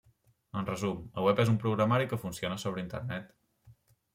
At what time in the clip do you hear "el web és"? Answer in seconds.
1.21-1.51